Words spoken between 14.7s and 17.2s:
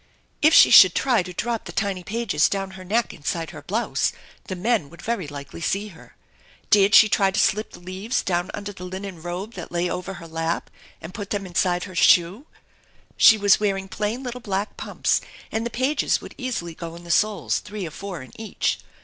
pumps, and the pages would easily go in the